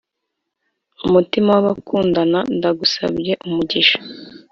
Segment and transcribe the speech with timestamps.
[1.05, 3.97] Umutima wabakundana Ndagusabye umugisha